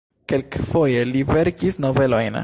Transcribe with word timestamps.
Kelkfoje 0.31 1.03
li 1.11 1.21
verkis 1.35 1.81
novelojn. 1.87 2.39